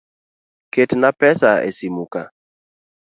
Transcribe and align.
Ketna 0.73 1.09
pesa 1.19 1.51
e 1.67 1.69
simu 1.77 2.03
ka. 2.13 2.23